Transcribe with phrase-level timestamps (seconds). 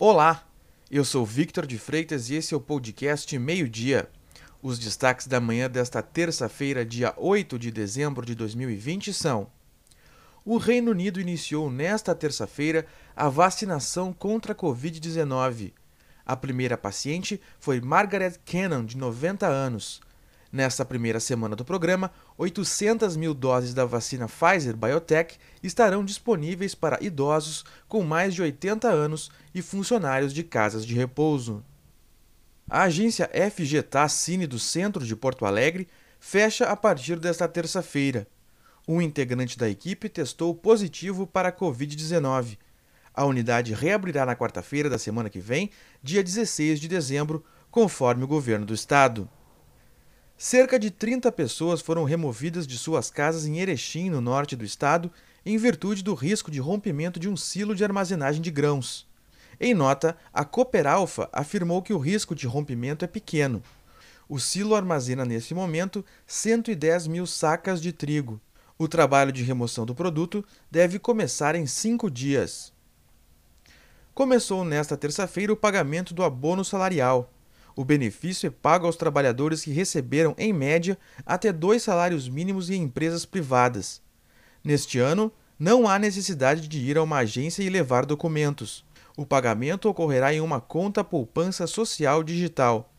[0.00, 0.46] Olá,
[0.88, 4.08] eu sou Victor de Freitas e esse é o podcast Meio Dia.
[4.62, 9.48] Os destaques da manhã desta terça-feira, dia 8 de dezembro de 2020 são:
[10.44, 15.72] O Reino Unido iniciou nesta terça-feira a vacinação contra a Covid-19.
[16.24, 20.00] A primeira paciente foi Margaret Cannon, de 90 anos.
[20.50, 27.02] Nesta primeira semana do programa, 800 mil doses da vacina Pfizer BioTech estarão disponíveis para
[27.04, 31.62] idosos com mais de 80 anos e funcionários de casas de repouso.
[32.68, 35.86] A agência FGTA Cine do centro de Porto Alegre
[36.18, 38.26] fecha a partir desta terça-feira.
[38.86, 42.56] Um integrante da equipe testou positivo para a Covid-19.
[43.12, 45.70] A unidade reabrirá na quarta-feira da semana que vem,
[46.02, 49.28] dia 16 de dezembro, conforme o governo do estado.
[50.40, 55.10] Cerca de 30 pessoas foram removidas de suas casas em Erechim, no norte do estado,
[55.44, 59.04] em virtude do risco de rompimento de um silo de armazenagem de grãos.
[59.58, 63.60] Em nota, a Cooperalfa afirmou que o risco de rompimento é pequeno.
[64.28, 68.40] O silo armazena nesse momento 110 mil sacas de trigo.
[68.78, 72.72] O trabalho de remoção do produto deve começar em cinco dias.
[74.14, 77.28] Começou nesta terça-feira o pagamento do abono salarial.
[77.78, 82.82] O benefício é pago aos trabalhadores que receberam, em média, até dois salários mínimos em
[82.82, 84.02] empresas privadas.
[84.64, 88.84] Neste ano, não há necessidade de ir a uma agência e levar documentos.
[89.16, 92.92] O pagamento ocorrerá em uma conta poupança social digital.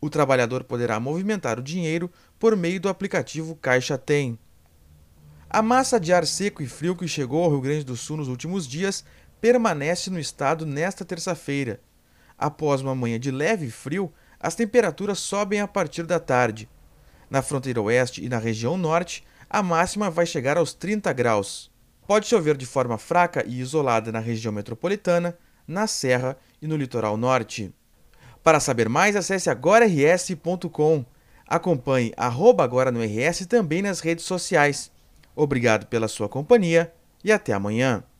[0.00, 4.38] O trabalhador poderá movimentar o dinheiro por meio do aplicativo Caixa Tem.
[5.50, 8.28] A massa de ar seco e frio que chegou ao Rio Grande do Sul nos
[8.28, 9.04] últimos dias
[9.42, 11.82] permanece no estado nesta terça-feira.
[12.38, 14.10] Após uma manhã de leve frio,
[14.42, 16.68] as temperaturas sobem a partir da tarde.
[17.30, 21.70] Na fronteira oeste e na região norte, a máxima vai chegar aos 30 graus.
[22.06, 27.16] Pode chover de forma fraca e isolada na região metropolitana, na Serra e no litoral
[27.16, 27.72] norte.
[28.42, 31.04] Para saber mais, acesse agora.rs.com.
[31.46, 34.90] Acompanhe arroba agora no RS também nas redes sociais.
[35.36, 36.92] Obrigado pela sua companhia
[37.22, 38.02] e até amanhã.